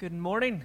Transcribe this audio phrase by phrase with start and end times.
[0.00, 0.64] Good morning.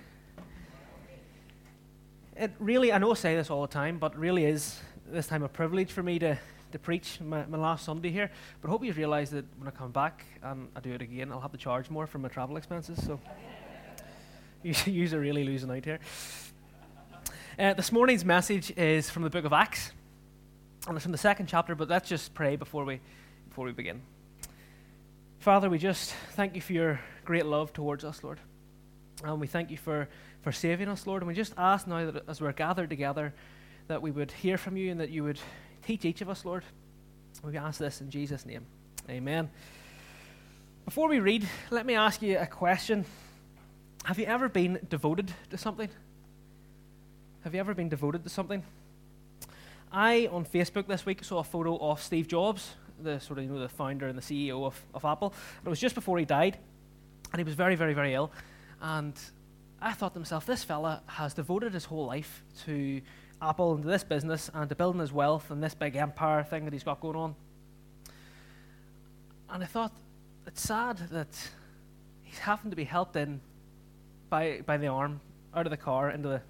[2.37, 4.79] It really, I know I say this all the time, but really is
[5.11, 6.39] this time a privilege for me to,
[6.71, 8.31] to preach my, my last Sunday here.
[8.61, 11.33] But I hope you realise that when I come back and I do it again,
[11.33, 12.97] I'll have to charge more for my travel expenses.
[13.05, 13.19] So
[14.63, 15.99] you, you are really losing out here.
[17.59, 19.91] Uh, this morning's message is from the book of Acts,
[20.87, 21.75] and it's from the second chapter.
[21.75, 23.01] But let's just pray before we
[23.49, 24.01] before we begin.
[25.39, 28.39] Father, we just thank you for your great love towards us, Lord.
[29.31, 30.07] And we thank you for,
[30.41, 31.21] for saving us, Lord.
[31.21, 33.33] And we just ask now that as we're gathered together,
[33.87, 35.39] that we would hear from you and that you would
[35.85, 36.63] teach each of us, Lord.
[37.43, 38.65] We ask this in Jesus' name.
[39.09, 39.49] Amen.
[40.85, 43.05] Before we read, let me ask you a question.
[44.05, 45.89] Have you ever been devoted to something?
[47.43, 48.63] Have you ever been devoted to something?
[49.91, 53.51] I, on Facebook this week, saw a photo of Steve Jobs, the sort of, you
[53.51, 55.33] know, the founder and the CEO of, of Apple.
[55.63, 56.57] It was just before he died,
[57.31, 58.31] and he was very, very, very ill.
[58.85, 59.19] And
[59.81, 63.01] I thought to myself, this fella has devoted his whole life to
[63.41, 66.65] Apple and to this business and to building his wealth and this big empire thing
[66.65, 67.35] that he's got going on.
[69.49, 69.91] And I thought,
[70.45, 71.49] it's sad that
[72.21, 73.41] he's having to be helped in
[74.29, 75.19] by, by the arm
[75.55, 76.41] out of the car into the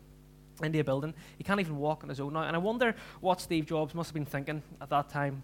[0.62, 1.14] into a building.
[1.38, 2.44] He can't even walk on his own now.
[2.44, 5.44] And I wonder what Steve Jobs must have been thinking at that time.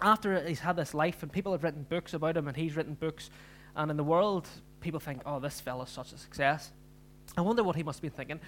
[0.00, 2.94] After he's had this life, and people have written books about him, and he's written
[2.94, 3.30] books,
[3.76, 4.48] and in the world,
[4.82, 6.70] people think, oh, this fellow's such a success.
[7.36, 8.40] I wonder what he must been thinking.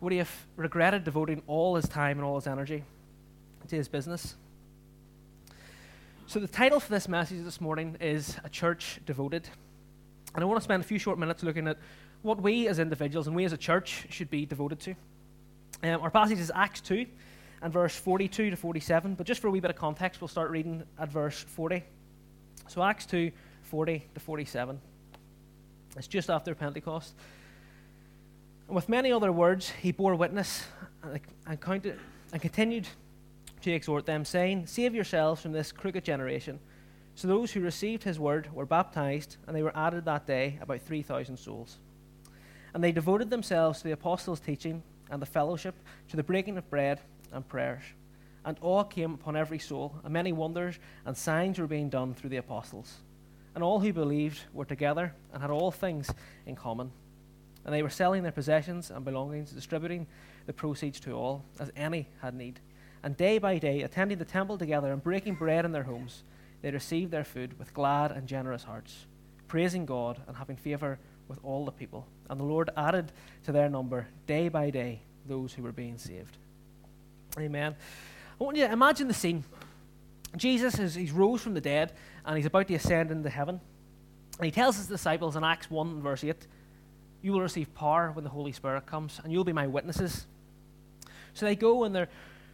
[0.00, 2.84] Would he have regretted devoting all his time and all his energy
[3.68, 4.36] to his business?
[6.26, 9.48] So, the title for this message this morning is A Church Devoted.
[10.34, 11.76] And I want to spend a few short minutes looking at
[12.22, 14.94] what we as individuals and we as a church should be devoted to.
[15.82, 17.04] Um, our passage is Acts 2
[17.62, 19.14] and verse 42 to 47.
[19.16, 21.82] But just for a wee bit of context, we'll start reading at verse 40.
[22.68, 23.32] So, Acts 2
[23.64, 24.80] 40 to 47.
[25.96, 27.14] It's just after Pentecost.
[28.66, 30.64] And with many other words, he bore witness
[31.02, 31.98] and, counted,
[32.32, 32.86] and continued
[33.62, 36.60] to exhort them, saying, Save yourselves from this crooked generation.
[37.14, 40.80] So those who received his word were baptized, and they were added that day about
[40.80, 41.78] 3,000 souls.
[42.72, 45.74] And they devoted themselves to the apostles' teaching and the fellowship,
[46.08, 47.00] to the breaking of bread
[47.32, 47.82] and prayers.
[48.44, 52.30] And awe came upon every soul, and many wonders and signs were being done through
[52.30, 52.98] the apostles.
[53.54, 56.10] And all who believed were together and had all things
[56.46, 56.92] in common.
[57.64, 60.06] And they were selling their possessions and belongings, distributing
[60.46, 62.60] the proceeds to all, as any had need.
[63.02, 66.22] And day by day, attending the temple together and breaking bread in their homes,
[66.62, 69.06] they received their food with glad and generous hearts,
[69.48, 72.06] praising God and having favor with all the people.
[72.28, 73.12] And the Lord added
[73.44, 76.36] to their number day by day those who were being saved.
[77.38, 77.74] Amen.
[78.40, 79.44] I want you to imagine the scene.
[80.36, 81.92] Jesus is he's rose from the dead
[82.24, 83.60] and he's about to ascend into heaven.
[84.38, 86.46] And he tells his disciples in Acts 1 verse 8,
[87.22, 90.26] You will receive power when the Holy Spirit comes, and you'll be my witnesses.
[91.34, 92.08] So they go and they're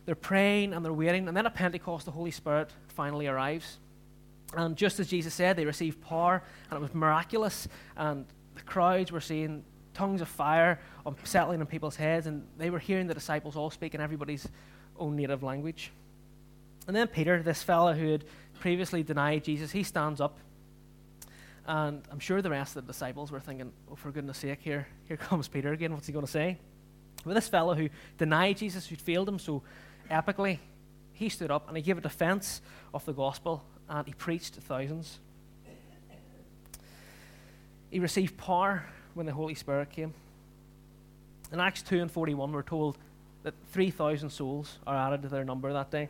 [0.06, 3.78] they're praying and they're waiting, and then at Pentecost the Holy Spirit finally arrives.
[4.56, 7.66] And just as Jesus said, they received power, and it was miraculous,
[7.96, 10.78] and the crowds were seeing tongues of fire
[11.24, 14.46] settling on people's heads, and they were hearing the disciples all speak in everybody's
[14.98, 15.90] own native language.
[16.86, 18.24] And then Peter, this fellow who had
[18.60, 20.38] previously denied Jesus, he stands up.
[21.66, 24.86] And I'm sure the rest of the disciples were thinking, oh, for goodness sake, here,
[25.08, 25.92] here comes Peter again.
[25.92, 26.58] What's he going to say?
[27.24, 27.88] But this fellow who
[28.18, 29.62] denied Jesus, who failed him so
[30.10, 30.58] epically,
[31.12, 32.60] he stood up and he gave a defense
[32.94, 35.18] of the gospel and he preached to thousands.
[37.90, 40.12] He received power when the Holy Spirit came.
[41.52, 42.98] In Acts 2 and 41, we're told
[43.44, 46.08] that 3,000 souls are added to their number that day.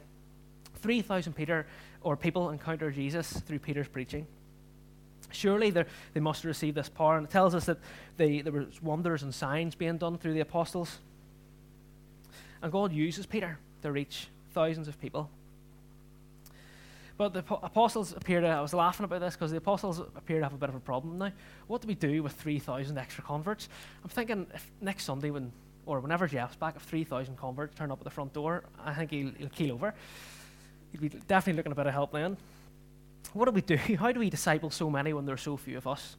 [0.77, 1.67] 3,000 Peter
[2.03, 4.27] or people encounter Jesus through Peter's preaching.
[5.31, 7.17] Surely they must have received this power.
[7.17, 7.79] And it tells us that
[8.17, 10.99] they, there were wonders and signs being done through the apostles.
[12.63, 15.31] And God uses Peter to reach thousands of people.
[17.19, 20.45] But the apostles appear to, I was laughing about this because the apostles appear to
[20.45, 21.33] have a bit of a problem now.
[21.67, 23.69] What do we do with 3,000 extra converts?
[24.03, 24.47] I'm thinking
[24.83, 25.51] next Sunday, when
[25.87, 29.13] or whenever Jeff's back, if 3,000 converts turn up at the front door, I think
[29.13, 29.95] he'll, he'll keel over.
[31.01, 32.39] He'd be definitely looking a bit of help then.
[33.35, 33.77] What do we do?
[33.99, 36.17] How do we disciple so many when there are so few of us?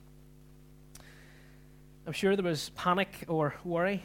[2.05, 4.03] I'm sure there was panic or worry,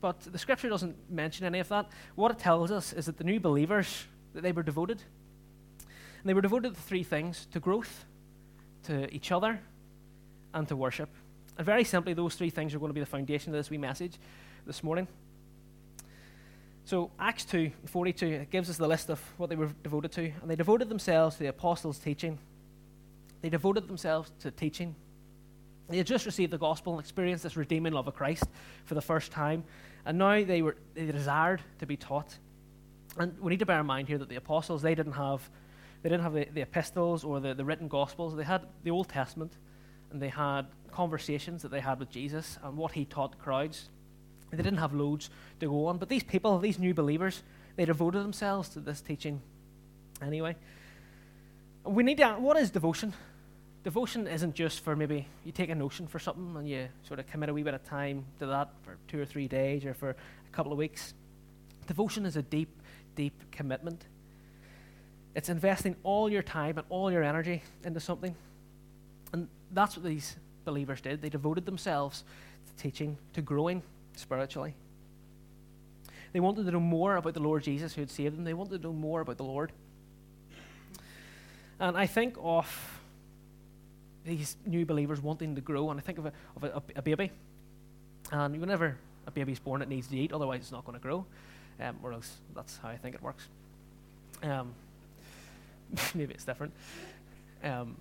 [0.00, 1.90] but the scripture doesn't mention any of that.
[2.14, 5.02] What it tells us is that the new believers, that they were devoted
[5.80, 8.04] and they were devoted to three things to growth,
[8.84, 9.58] to each other,
[10.54, 11.08] and to worship.
[11.56, 13.78] And very simply, those three things are going to be the foundation of this wee
[13.78, 14.18] message
[14.66, 15.08] this morning.
[16.90, 20.22] So, Acts 2 42, it gives us the list of what they were devoted to.
[20.22, 22.36] And they devoted themselves to the apostles' teaching.
[23.42, 24.96] They devoted themselves to teaching.
[25.88, 28.42] They had just received the gospel and experienced this redeeming love of Christ
[28.86, 29.62] for the first time,
[30.04, 32.36] and now they were they desired to be taught.
[33.16, 35.48] And we need to bear in mind here that the apostles they didn't have
[36.02, 38.34] they didn't have the, the epistles or the, the written gospels.
[38.34, 39.52] They had the Old Testament,
[40.10, 43.90] and they had conversations that they had with Jesus and what he taught crowds.
[44.50, 45.30] They didn't have loads
[45.60, 47.42] to go on, but these people, these new believers,
[47.76, 49.40] they devoted themselves to this teaching
[50.20, 50.56] anyway.
[51.84, 53.14] We need to, what is devotion?
[53.84, 57.26] Devotion isn't just for maybe you take a notion for something and you sort of
[57.26, 60.10] commit a wee bit of time to that for two or three days or for
[60.10, 60.16] a
[60.52, 61.14] couple of weeks.
[61.86, 62.68] Devotion is a deep,
[63.14, 64.04] deep commitment.
[65.34, 68.34] It's investing all your time and all your energy into something.
[69.32, 71.22] And that's what these believers did.
[71.22, 72.24] They devoted themselves
[72.66, 73.82] to teaching, to growing
[74.16, 74.74] spiritually.
[76.32, 78.44] They wanted to know more about the Lord Jesus who had saved them.
[78.44, 79.72] They wanted to know more about the Lord.
[81.80, 83.00] And I think of
[84.24, 87.32] these new believers wanting to grow, and I think of a, of a, a baby.
[88.30, 88.96] And whenever
[89.26, 91.24] a baby's born, it needs to eat, otherwise, it's not going to grow.
[91.80, 93.48] Um, or else that's how I think it works.
[94.42, 94.74] Um,
[96.14, 96.72] maybe it's different.
[97.64, 97.96] Um,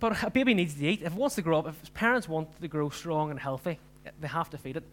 [0.00, 1.02] but a baby needs to eat.
[1.02, 3.78] If it wants to grow up, if parents want to grow strong and healthy,
[4.20, 4.84] they have to feed it.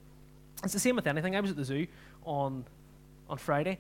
[0.64, 1.36] It's the same with anything.
[1.36, 1.88] I was at the zoo
[2.24, 2.66] on
[3.30, 3.80] on Friday,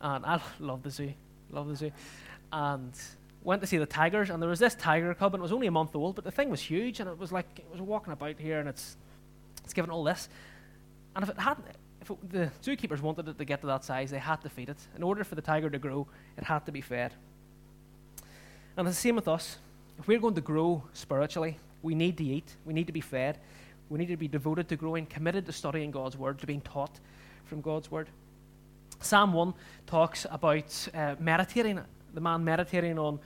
[0.00, 1.12] and I love the zoo,
[1.50, 1.92] love the zoo,
[2.52, 2.92] and
[3.42, 4.30] went to see the tigers.
[4.30, 6.30] And there was this tiger cub, and it was only a month old, but the
[6.30, 8.96] thing was huge, and it was like it was walking about here, and it's
[9.64, 10.28] it's given all this.
[11.14, 11.66] And if it hadn't,
[12.00, 14.68] if it, the zookeepers wanted it to get to that size, they had to feed
[14.68, 14.78] it.
[14.96, 16.06] In order for the tiger to grow,
[16.36, 17.14] it had to be fed.
[18.76, 19.58] And it's the same with us.
[19.98, 23.38] If we're going to grow spiritually, we need to eat, we need to be fed,
[23.90, 27.00] we need to be devoted to growing, committed to studying God's Word, to being taught
[27.44, 28.08] from God's Word.
[29.00, 29.52] Psalm 1
[29.86, 31.80] talks about uh, meditating,
[32.14, 33.18] the man meditating on,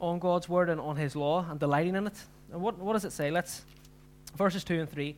[0.00, 2.24] on God's Word and on His law and delighting in it.
[2.50, 3.30] And what, what does it say?
[3.30, 3.62] Let's,
[4.34, 5.14] verses 2 and 3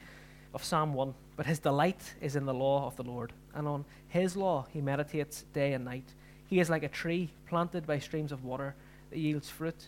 [0.53, 1.15] of Psalm 1.
[1.37, 4.81] But his delight is in the law of the Lord, and on his law he
[4.81, 6.05] meditates day and night.
[6.49, 8.75] He is like a tree planted by streams of water
[9.11, 9.87] that yields fruit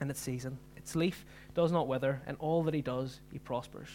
[0.00, 0.56] in its season.
[0.76, 1.24] Its leaf
[1.54, 3.88] does not wither, and all that he does, he prospers.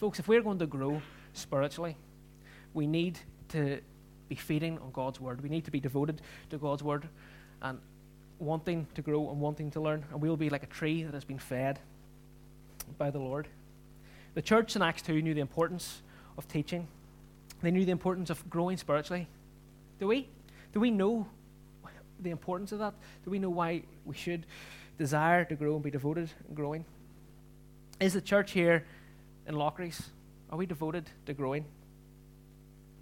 [0.00, 1.02] Folks, if we're going to grow
[1.34, 1.94] spiritually,
[2.72, 3.18] we need
[3.50, 3.82] to
[4.30, 5.42] be feeding on God's word.
[5.42, 7.06] We need to be devoted to God's word
[7.60, 7.78] and
[8.38, 10.02] wanting to grow and wanting to learn.
[10.10, 11.80] And we'll be like a tree that has been fed
[12.96, 13.46] by the Lord.
[14.32, 16.00] The church in Acts 2 knew the importance
[16.38, 16.88] of teaching,
[17.60, 19.28] they knew the importance of growing spiritually.
[19.98, 20.28] Do we?
[20.72, 21.28] Do we know
[22.18, 22.94] the importance of that?
[23.26, 24.46] Do we know why we should
[24.96, 26.86] desire to grow and be devoted and growing?
[28.00, 28.86] Is the church here
[29.46, 30.10] in Loughries,
[30.50, 31.64] are we devoted to growing?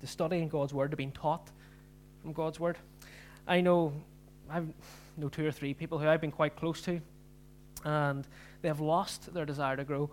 [0.01, 1.51] To studying God's Word, to being taught
[2.23, 2.79] from God's Word?
[3.47, 3.93] I know,
[4.51, 4.63] I
[5.17, 7.01] know two or three people who I've been quite close to,
[7.85, 8.27] and
[8.63, 10.11] they have lost their desire to grow.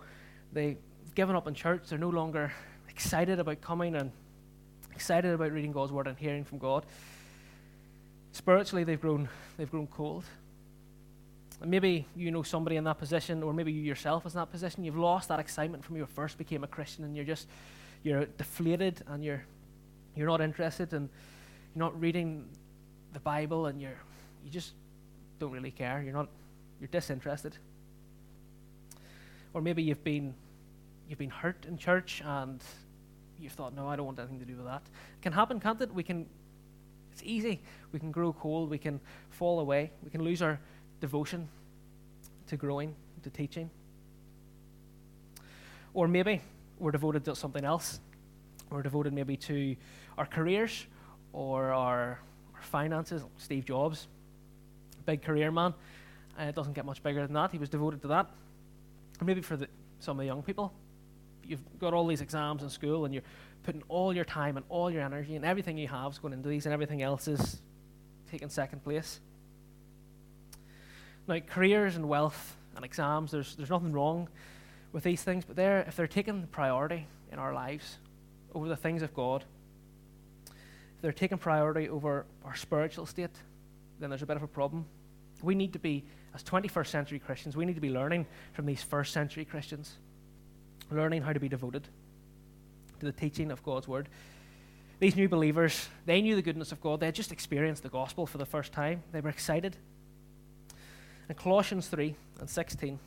[0.52, 0.78] They've
[1.14, 1.88] given up in church.
[1.88, 2.52] They're no longer
[2.88, 4.10] excited about coming and
[4.92, 6.86] excited about reading God's Word and hearing from God.
[8.32, 10.24] Spiritually, they've grown, they've grown cold.
[11.64, 14.84] Maybe you know somebody in that position, or maybe you yourself is in that position.
[14.84, 17.48] You've lost that excitement from when you first became a Christian, and you're just
[18.02, 19.42] you're deflated, and you're
[20.14, 21.08] you're not interested, and
[21.74, 22.46] you're not reading
[23.14, 23.98] the Bible, and you're
[24.44, 24.72] you just
[25.38, 26.02] don't really care.
[26.02, 26.28] You're not
[26.78, 27.56] you're disinterested.
[29.54, 30.34] Or maybe you've been
[31.08, 32.62] you've been hurt in church, and
[33.40, 34.82] you've thought, no, I don't want anything to do with that.
[34.84, 35.92] It can happen, can't it?
[35.92, 36.26] We can
[37.12, 37.62] it's easy.
[37.92, 38.68] We can grow cold.
[38.68, 39.90] We can fall away.
[40.04, 40.60] We can lose our
[41.00, 41.48] devotion
[42.48, 43.70] to growing, to teaching.
[45.94, 46.42] Or maybe
[46.78, 48.00] we're devoted to something else.
[48.70, 49.76] We're devoted maybe to
[50.18, 50.86] our careers
[51.32, 52.20] or our,
[52.54, 53.22] our finances.
[53.38, 54.08] Steve Jobs,
[55.04, 55.74] big career man.
[56.38, 57.50] Uh, it doesn't get much bigger than that.
[57.50, 58.30] He was devoted to that.
[59.20, 59.68] Or maybe for the,
[60.00, 60.72] some of the young people,
[61.44, 63.22] you've got all these exams in school and you're
[63.62, 66.48] putting all your time and all your energy and everything you have is going into
[66.48, 67.62] these, and everything else is
[68.30, 69.20] taking second place.
[71.28, 74.28] Now, careers and wealth and exams, there's, there's nothing wrong
[74.92, 77.98] with these things, but they're, if they're taking priority in our lives
[78.54, 79.44] over the things of God,
[80.46, 83.30] if they're taking priority over our spiritual state,
[83.98, 84.86] then there's a bit of a problem.
[85.42, 86.04] We need to be,
[86.34, 89.96] as 21st century Christians, we need to be learning from these first century Christians,
[90.90, 91.88] learning how to be devoted
[93.00, 94.08] to the teaching of God's word.
[94.98, 97.00] These new believers, they knew the goodness of God.
[97.00, 99.02] They had just experienced the gospel for the first time.
[99.12, 99.76] They were excited.
[101.28, 102.98] And Colossians 3 and 16.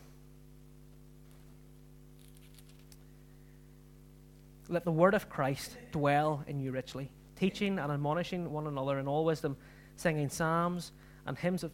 [4.67, 9.07] Let the word of Christ dwell in you richly, teaching and admonishing one another in
[9.07, 9.57] all wisdom,
[9.95, 10.91] singing psalms
[11.25, 11.71] and hymns of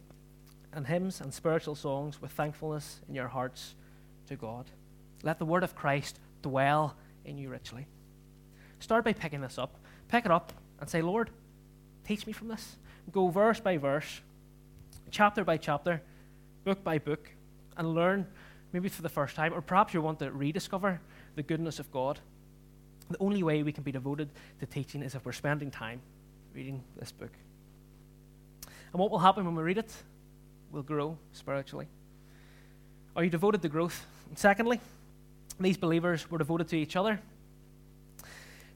[0.72, 3.74] and hymns and spiritual songs with thankfulness in your hearts
[4.28, 4.66] to God.
[5.22, 7.86] Let the word of Christ dwell in you richly.
[8.78, 9.76] Start by picking this up.
[10.08, 11.30] Pick it up and say, Lord,
[12.06, 12.76] teach me from this.
[13.10, 14.20] Go verse by verse,
[15.10, 16.02] chapter by chapter,
[16.66, 17.30] book by book,
[17.76, 18.26] and learn,
[18.72, 21.00] maybe for the first time, or perhaps you want to rediscover
[21.36, 22.18] the goodness of God.
[23.08, 26.00] The only way we can be devoted to teaching is if we're spending time
[26.52, 27.30] reading this book.
[28.92, 29.92] And what will happen when we read it?
[30.72, 31.86] We'll grow spiritually.
[33.14, 34.04] Are you devoted to growth?
[34.28, 34.80] And secondly,
[35.60, 37.20] these believers were devoted to each other,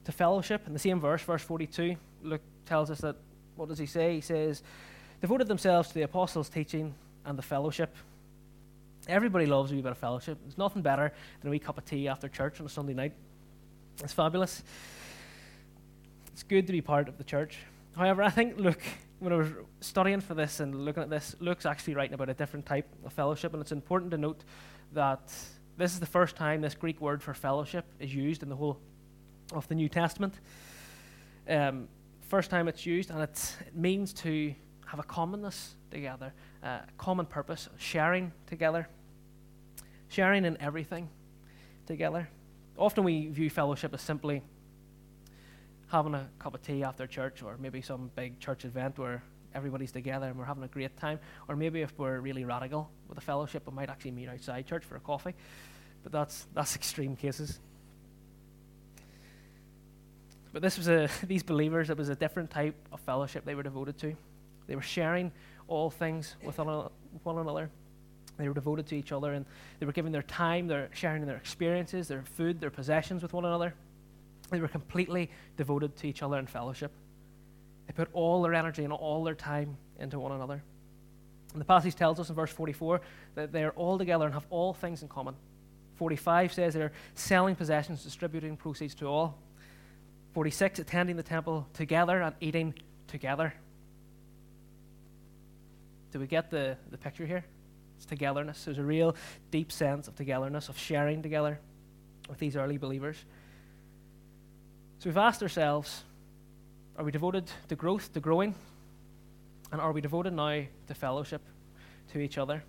[0.05, 0.65] to fellowship.
[0.65, 3.17] In the same verse, verse 42, Luke tells us that,
[3.57, 4.15] what does he say?
[4.15, 4.63] He says,
[5.19, 7.95] devoted themselves to the apostles' teaching and the fellowship.
[9.07, 10.37] Everybody loves a wee bit of fellowship.
[10.43, 11.11] There's nothing better
[11.41, 13.13] than a wee cup of tea after church on a Sunday night.
[14.03, 14.63] It's fabulous.
[16.31, 17.57] It's good to be part of the church.
[17.95, 18.81] However, I think, look,
[19.19, 19.49] when I was
[19.81, 23.13] studying for this and looking at this, Luke's actually writing about a different type of
[23.13, 24.43] fellowship, and it's important to note
[24.93, 25.33] that
[25.77, 28.79] this is the first time this Greek word for fellowship is used in the whole
[29.53, 30.35] of the New Testament.
[31.49, 31.87] Um,
[32.29, 34.53] first time it's used, and it means to
[34.91, 36.33] have a commonness together,
[36.63, 38.89] a uh, common purpose, sharing together,
[40.09, 41.07] sharing in everything
[41.85, 42.27] together.
[42.77, 44.41] Often we view fellowship as simply
[45.87, 49.23] having a cup of tea after church, or maybe some big church event where
[49.55, 51.19] everybody's together and we're having a great time.
[51.47, 54.83] Or maybe if we're really radical with a fellowship, we might actually meet outside church
[54.83, 55.35] for a coffee.
[56.03, 57.61] But that's, that's extreme cases.
[60.51, 63.63] But this was a, these believers, it was a different type of fellowship they were
[63.63, 64.17] devoted to.
[64.71, 65.33] They were sharing
[65.67, 67.69] all things with one another.
[68.37, 69.45] They were devoted to each other and
[69.81, 73.43] they were giving their time, they're sharing their experiences, their food, their possessions with one
[73.43, 73.73] another.
[74.49, 76.93] They were completely devoted to each other in fellowship.
[77.85, 80.63] They put all their energy and all their time into one another.
[81.51, 83.01] And the passage tells us in verse 44
[83.35, 85.35] that they're all together and have all things in common.
[85.95, 89.37] 45 says they're selling possessions, distributing proceeds to all.
[90.33, 92.73] 46, attending the temple together and eating
[93.07, 93.53] together.
[96.11, 97.45] Do we get the, the picture here?
[97.97, 98.65] It's togetherness.
[98.65, 99.15] There's a real
[99.49, 101.59] deep sense of togetherness, of sharing together
[102.27, 103.17] with these early believers.
[104.99, 106.03] So we've asked ourselves
[106.97, 108.53] are we devoted to growth, to growing?
[109.71, 111.41] And are we devoted now to fellowship,
[112.11, 112.63] to each other?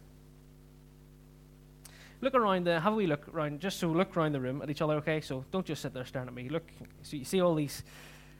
[2.21, 4.81] Look around the, have we look around, just so look around the room at each
[4.81, 5.21] other, okay?
[5.21, 6.49] So don't just sit there staring at me.
[6.49, 6.71] Look,
[7.03, 7.83] so you see all these,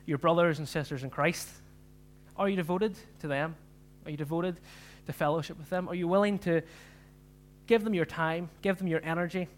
[0.07, 1.49] your brothers and sisters in Christ.
[2.37, 3.57] Are you devoted to them?
[4.05, 4.61] Are you devoted
[5.07, 5.89] to fellowship with them?
[5.89, 6.63] Are you willing to
[7.67, 9.49] give them your time, give them your energy,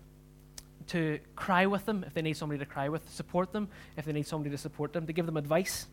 [0.88, 4.12] to cry with them if they need somebody to cry with, support them if they
[4.12, 5.86] need somebody to support them, to give them advice?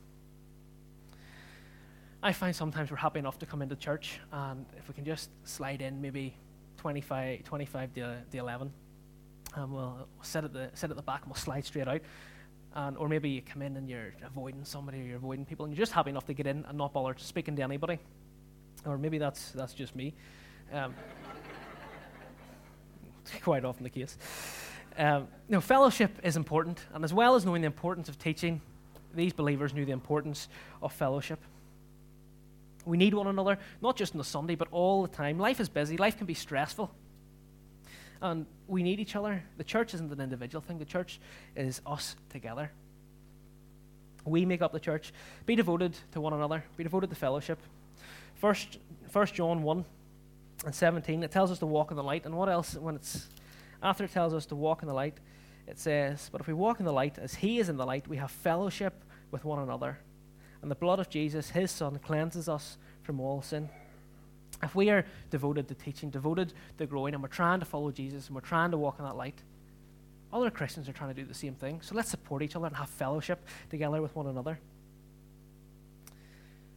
[2.23, 5.29] I find sometimes we're happy enough to come into church, and if we can just
[5.43, 6.35] slide in maybe
[6.77, 8.71] 25, 25 to, to 11,
[9.55, 12.01] and we'll, we'll sit, at the, sit at the back and we'll slide straight out.
[12.73, 15.73] And, or maybe you come in and you're avoiding somebody or you're avoiding people, and
[15.73, 17.99] you're just happy enough to get in and not bother speaking to anybody.
[18.85, 20.13] Or maybe that's, that's just me.
[20.73, 20.95] Um,
[23.43, 24.17] quite often the case.
[24.97, 25.27] Um,
[25.61, 28.61] fellowship is important, and as well as knowing the importance of teaching,
[29.13, 30.47] these believers knew the importance
[30.81, 31.39] of fellowship.
[32.85, 35.37] We need one another, not just on the Sunday, but all the time.
[35.37, 36.91] Life is busy, life can be stressful.
[38.21, 39.43] And we need each other.
[39.57, 41.19] The church isn't an individual thing, the church
[41.55, 42.71] is us together.
[44.25, 45.13] We make up the church.
[45.47, 47.59] Be devoted to one another, be devoted to fellowship.
[48.41, 48.79] First,
[49.09, 49.85] First John 1
[50.65, 52.25] and 17, it tells us to walk in the light.
[52.25, 53.29] And what else, when it's
[53.81, 55.19] after it tells us to walk in the light,
[55.67, 58.07] it says, But if we walk in the light as he is in the light,
[58.07, 59.99] we have fellowship with one another
[60.61, 63.69] and the blood of Jesus, his Son, cleanses us from all sin.
[64.63, 68.27] If we are devoted to teaching, devoted to growing, and we're trying to follow Jesus
[68.27, 69.41] and we're trying to walk in that light,
[70.31, 71.81] other Christians are trying to do the same thing.
[71.81, 74.59] So let's support each other and have fellowship together with one another.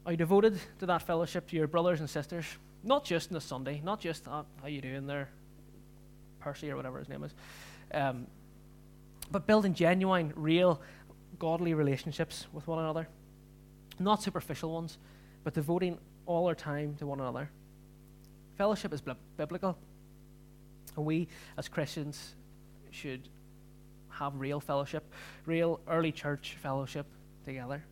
[0.07, 2.45] Are devoted to that fellowship to your brothers and sisters?
[2.83, 5.31] Not just on a Sunday, not just oh, how you doing there,
[6.41, 7.35] Percy or whatever his name is,
[7.93, 8.27] um,
[9.31, 10.83] but building genuine, real,
[11.39, 13.09] godly relationships with one another
[13.99, 14.99] not superficial ones,
[15.43, 17.51] but devoting all our time to one another.
[18.57, 19.03] Fellowship is
[19.37, 19.77] biblical,
[20.97, 22.35] and we as Christians
[22.91, 23.29] should
[24.09, 25.13] have real fellowship,
[25.45, 27.07] real early church fellowship
[27.45, 27.85] together.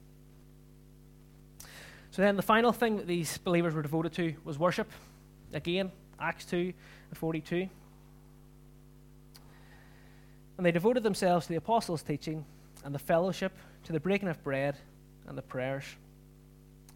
[2.13, 4.91] So then the final thing that these believers were devoted to was worship.
[5.55, 5.91] Again,
[6.21, 6.57] Acts 2
[7.09, 7.69] and 42.
[10.59, 12.45] And they devoted themselves to the apostles' teaching
[12.85, 13.53] and the fellowship,
[13.85, 14.77] to the breaking of bread
[15.27, 15.85] and the prayers.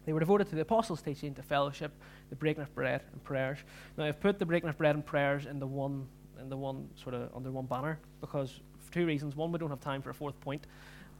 [0.05, 1.91] They were devoted to the apostles' teaching, to fellowship,
[2.29, 3.57] the breaking of bread, and prayers.
[3.97, 6.07] Now, I've put the breaking of bread and prayers in the one
[6.39, 9.35] in the one sort of under one banner because for two reasons.
[9.35, 10.67] One, we don't have time for a fourth point,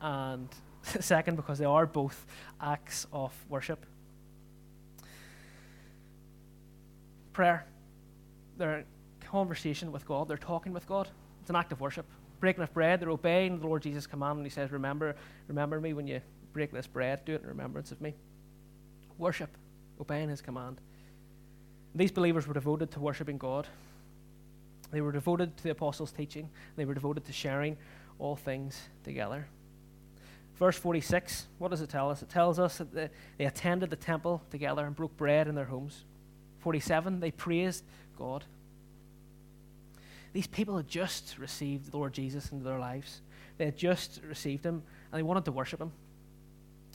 [0.02, 0.48] and
[1.00, 2.26] second, because they are both
[2.62, 3.86] acts of worship.
[7.34, 7.66] Prayer,
[8.58, 8.86] their
[9.20, 11.08] conversation with God, they're talking with God.
[11.42, 12.06] It's an act of worship.
[12.40, 15.16] Breaking of bread, they're obeying the Lord Jesus' command, and He says, "Remember,
[15.48, 16.22] remember me when you
[16.54, 17.26] break this bread.
[17.26, 18.16] Do it in remembrance of me."
[19.18, 19.50] Worship,
[20.00, 20.80] obeying His command.
[21.96, 23.68] These believers were devoted to worshiping God.
[24.92, 26.50] They were devoted to the apostles' teaching.
[26.76, 27.78] They were devoted to sharing
[28.20, 29.48] all things together.
[30.58, 32.22] Verse 46, what does it tell us?
[32.22, 36.04] It tells us that they attended the temple together and broke bread in their homes.
[36.60, 37.84] 47, they praised
[38.18, 38.44] God.
[40.34, 43.22] These people had just received the Lord Jesus into their lives.
[43.58, 45.92] They had just received Him and they wanted to worship Him.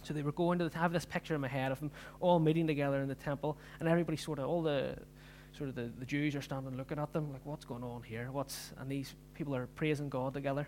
[0.02, 2.66] So they were going to have this picture in my head of them all meeting
[2.66, 4.97] together in the temple, and everybody sort of, all the
[5.57, 8.28] sort of the, the Jews are standing looking at them, like, what's going on here?
[8.33, 10.66] What's and these people are praising God together.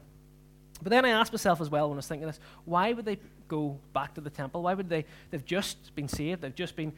[0.83, 3.19] But then I asked myself as well when I was thinking this, why would they
[3.49, 4.63] go back to the temple?
[4.63, 6.93] Why would they they've just been saved, they've just been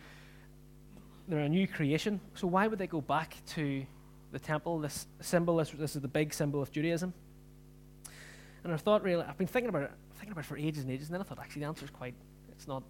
[1.28, 2.20] they're a new creation.
[2.34, 3.84] So why would they go back to
[4.32, 4.78] the temple?
[4.78, 7.12] This symbol, this, this is the big symbol of Judaism.
[8.64, 10.90] And I thought really I've been thinking about it thinking about it for ages and
[10.90, 12.14] ages, and then I thought actually the answer is quite
[12.50, 12.82] it's not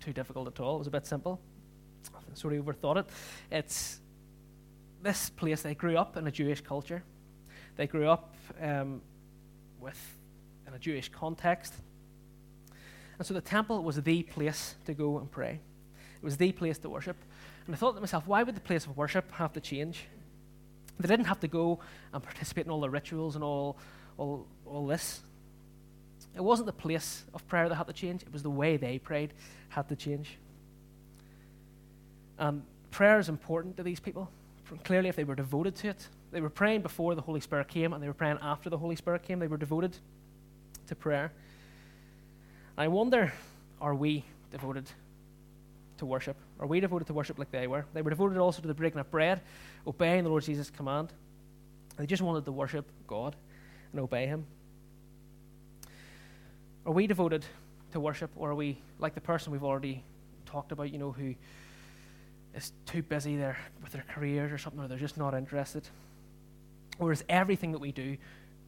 [0.00, 0.76] too difficult at all.
[0.76, 1.40] It was a bit simple.
[2.14, 3.06] I sort of overthought it.
[3.50, 4.00] It's
[5.02, 7.02] this place, they grew up in a Jewish culture.
[7.76, 9.00] They grew up um,
[9.80, 10.18] with
[10.66, 11.74] in a Jewish context.
[13.18, 15.60] And so the temple was the place to go and pray.
[16.22, 17.16] It was the place to worship.
[17.66, 20.04] And I thought to myself, why would the place of worship have to change?
[20.98, 21.80] They didn't have to go
[22.12, 23.78] and participate in all the rituals and all,
[24.18, 25.20] all, all this.
[26.34, 28.98] It wasn't the place of prayer that had to change, it was the way they
[28.98, 29.32] prayed
[29.70, 30.38] had to change.
[32.38, 34.30] And prayer is important to these people.
[34.84, 37.92] Clearly, if they were devoted to it, they were praying before the Holy Spirit came
[37.92, 39.38] and they were praying after the Holy Spirit came.
[39.38, 39.96] They were devoted
[40.86, 41.32] to prayer.
[42.78, 43.32] I wonder,
[43.80, 44.90] are we devoted
[45.98, 46.36] to worship?
[46.58, 47.84] Are we devoted to worship like they were?
[47.94, 49.40] They were devoted also to the breaking of bread,
[49.86, 51.12] obeying the Lord Jesus' command.
[51.96, 53.36] They just wanted to worship God
[53.92, 54.46] and obey Him.
[56.86, 57.44] Are we devoted
[57.92, 60.02] to worship, or are we like the person we've already
[60.46, 61.34] talked about, you know, who
[62.54, 65.88] is too busy there with their careers or something, or they're just not interested?
[67.00, 68.16] Or is everything that we do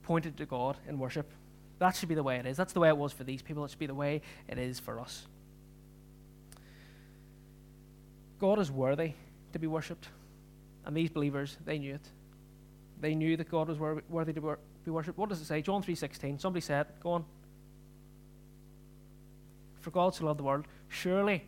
[0.03, 1.31] pointed to God in worship?
[1.79, 2.57] That should be the way it is.
[2.57, 3.65] That's the way it was for these people.
[3.65, 5.27] It should be the way it is for us.
[8.41, 9.13] God is worthy
[9.53, 10.09] to be worshipped.
[10.85, 12.09] And these believers, they knew it.
[13.01, 15.19] They knew that God was worthy to be worshipped.
[15.19, 15.61] What does it say?
[15.61, 16.41] John 3.16.
[16.41, 17.25] Somebody said, go on.
[19.81, 20.67] For God so loved the world.
[20.89, 21.45] Surely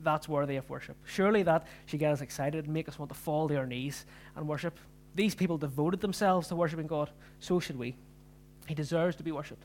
[0.00, 0.96] that's worthy of worship.
[1.06, 4.04] Surely that should get us excited and make us want to fall to our knees
[4.36, 4.78] and worship.
[5.14, 7.10] These people devoted themselves to worshiping God.
[7.40, 7.94] So should we.
[8.66, 9.64] He deserves to be worshipped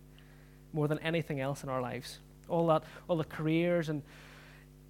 [0.73, 2.19] more than anything else in our lives.
[2.49, 4.01] All that, all the careers and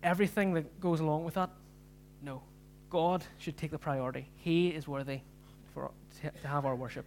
[0.03, 1.49] everything that goes along with that.
[2.21, 2.41] No.
[2.89, 4.27] God should take the priority.
[4.37, 5.19] He is worthy
[5.73, 5.91] for,
[6.21, 7.05] to have our worship.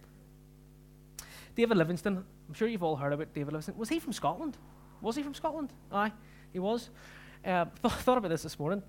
[1.55, 3.77] David Livingstone, I'm sure you've all heard about David Livingstone.
[3.77, 4.57] Was he from Scotland?
[5.01, 5.71] Was he from Scotland?
[5.91, 6.11] Aye,
[6.53, 6.89] he was.
[7.43, 8.83] Uh, th- thought about this this morning.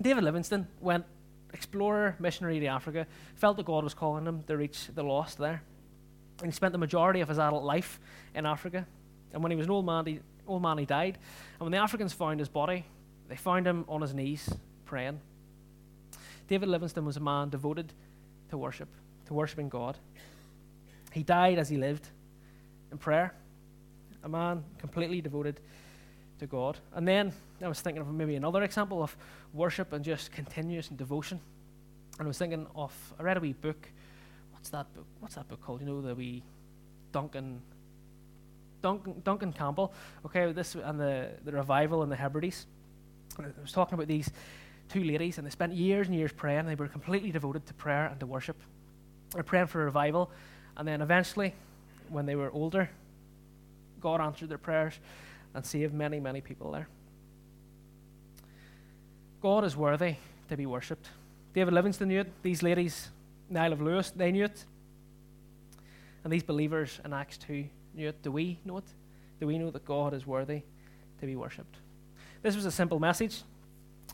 [0.00, 1.04] David Livingstone went
[1.52, 5.62] explorer, missionary to Africa, felt that God was calling him to reach the lost there.
[6.40, 8.00] And he spent the majority of his adult life
[8.34, 8.86] in Africa.
[9.32, 11.18] And when he was an old man, he, old man, he died.
[11.54, 12.84] And when the Africans found his body,
[13.28, 14.48] they found him on his knees
[14.86, 15.20] praying.
[16.48, 17.92] David Livingstone was a man devoted
[18.48, 18.88] to worship,
[19.26, 19.96] to worshiping God.
[21.12, 22.08] He died as he lived
[22.90, 23.34] in prayer
[24.22, 25.60] a man completely devoted
[26.40, 26.78] to God.
[26.94, 29.16] And then I was thinking of maybe another example of
[29.54, 31.38] worship and just continuous and devotion.
[32.18, 33.88] And I was thinking of, I read a wee book.
[34.52, 35.06] What's that book?
[35.20, 35.80] What's that book called?
[35.80, 36.42] You know, the wee
[37.12, 37.60] Duncan,
[38.82, 39.92] Duncan, Duncan Campbell.
[40.26, 42.66] Okay, this and the, the revival in the Hebrides.
[43.38, 44.30] And I was talking about these
[44.88, 46.60] two ladies, and they spent years and years praying.
[46.60, 48.56] And They were completely devoted to prayer and to worship.
[49.32, 50.30] They were praying for a revival.
[50.76, 51.54] And then eventually,
[52.08, 52.90] when they were older,
[54.00, 54.98] God answered their prayers
[55.54, 56.88] and saved many, many people there.
[59.40, 60.16] God is worthy
[60.48, 61.08] to be worshipped.
[61.54, 62.42] David Livingstone knew it.
[62.42, 63.08] These ladies,
[63.48, 64.64] Niall of Lewis, they knew it.
[66.22, 68.22] And these believers in Acts 2 knew it.
[68.22, 68.84] Do we know it?
[69.40, 70.62] Do we know that God is worthy
[71.20, 71.76] to be worshipped?
[72.42, 73.42] This was a simple message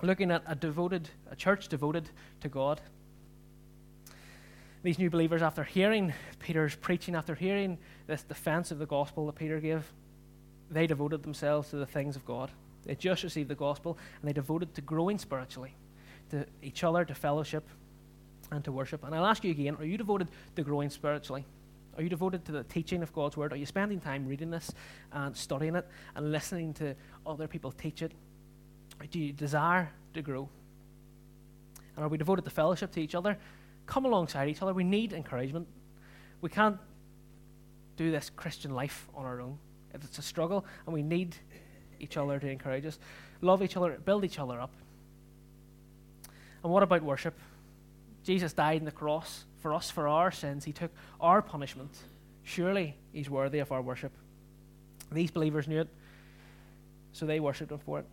[0.03, 2.09] looking at a devoted, a church devoted
[2.41, 2.81] to God.
[4.83, 9.35] These new believers, after hearing Peter's preaching, after hearing this defense of the gospel that
[9.35, 9.93] Peter gave,
[10.71, 12.51] they devoted themselves to the things of God.
[12.85, 15.75] They just received the gospel and they devoted to growing spiritually,
[16.31, 17.69] to each other, to fellowship,
[18.51, 19.05] and to worship.
[19.05, 21.45] And I'll ask you again are you devoted to growing spiritually?
[21.97, 23.53] Are you devoted to the teaching of God's Word?
[23.53, 24.71] Are you spending time reading this
[25.13, 26.95] and studying it and listening to
[27.27, 28.13] other people teach it?
[29.11, 30.49] Do you desire to grow?
[31.97, 33.39] And are we devoted to fellowship to each other?
[33.87, 34.75] Come alongside each other.
[34.75, 35.67] We need encouragement.
[36.43, 36.79] We can't
[37.97, 39.59] do this Christian life on our own.
[40.05, 41.37] It's a struggle, and we need
[42.01, 42.99] each other to encourage us.
[43.41, 44.73] Love each other, build each other up.
[46.63, 47.39] And what about worship?
[48.25, 50.65] Jesus died on the cross for us, for our sins.
[50.65, 51.97] He took our punishment.
[52.43, 54.13] Surely he's worthy of our worship.
[55.13, 55.89] These believers knew it,
[57.13, 58.07] so they worshipped him for it.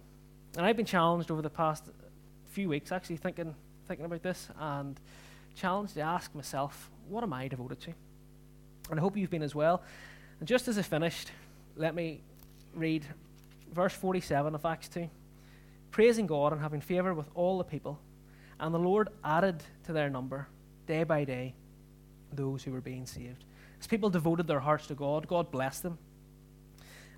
[0.56, 1.86] And I've been challenged over the past
[2.50, 3.56] few weeks, actually, thinking,
[3.88, 5.00] thinking about this, and
[5.56, 7.93] challenged to ask myself, what am I devoted to?
[8.91, 9.82] And I hope you've been as well.
[10.39, 11.32] And just as I finished,
[11.76, 12.22] let me
[12.74, 13.06] read
[13.72, 15.10] verse 47 of Acts 2.
[15.92, 18.00] Praising God and having favor with all the people.
[18.60, 20.48] And the Lord added to their number,
[20.88, 21.54] day by day,
[22.32, 23.44] those who were being saved.
[23.80, 25.98] As people devoted their hearts to God, God blessed them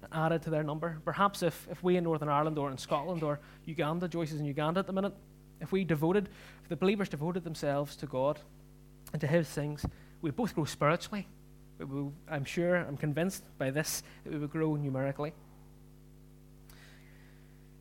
[0.02, 0.98] and added to their number.
[1.06, 4.46] Perhaps if, if we in Northern Ireland or in Scotland or Uganda, Joyce is in
[4.46, 5.13] Uganda at the minute,
[5.62, 6.30] if we devoted,
[6.63, 8.39] if the believers devoted themselves to God
[9.13, 9.86] and to His things,
[10.22, 11.28] we both grow spiritually.
[11.79, 15.33] Will, I'm sure, I'm convinced by this, that we will grow numerically.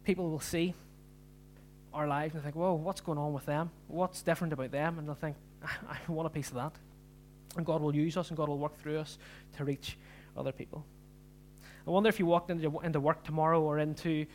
[0.05, 0.75] People will see
[1.93, 3.71] our lives and think, whoa, what's going on with them?
[3.87, 4.99] What's different about them?
[4.99, 6.73] And they'll think, I want a piece of that.
[7.57, 9.17] And God will use us and God will work through us
[9.57, 9.97] to reach
[10.37, 10.85] other people.
[11.87, 14.27] I wonder if you walked into, into work tomorrow or into,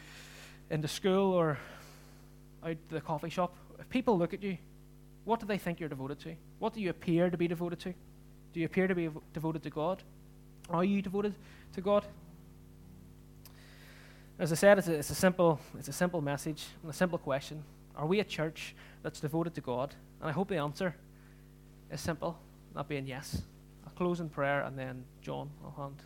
[0.70, 1.58] into school or
[2.64, 4.58] out to the coffee shop, if people look at you,
[5.26, 6.36] what do they think you're devoted to?
[6.60, 7.94] What do you appear to be devoted to?
[8.54, 10.04] Do you appear to be devoted to God?
[10.70, 11.34] Are you devoted
[11.74, 12.06] to God?
[14.38, 17.20] As I said, it's a, it's a, simple, it's a simple message and a simple
[17.20, 17.64] question.
[17.96, 19.94] Are we a church that's devoted to God?
[20.22, 20.96] And I hope the answer
[21.92, 22.40] is simple,
[22.74, 23.42] not being yes.
[23.86, 26.02] I'll close in prayer and then John, I'll hand,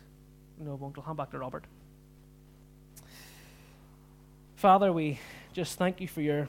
[0.58, 1.64] no, I won't, I'll hand back to Robert.
[4.56, 5.20] Father, we
[5.52, 6.48] just thank you for your